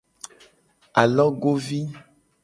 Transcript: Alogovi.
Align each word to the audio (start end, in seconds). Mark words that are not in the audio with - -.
Alogovi. 1.01 1.79